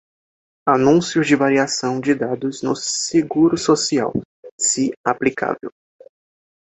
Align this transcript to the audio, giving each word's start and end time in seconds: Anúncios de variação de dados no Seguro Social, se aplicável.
Anúncios 0.67 1.27
de 1.27 1.35
variação 1.35 1.99
de 2.01 2.15
dados 2.15 2.63
no 2.63 2.75
Seguro 2.75 3.55
Social, 3.55 4.11
se 4.59 4.91
aplicável. 5.05 5.69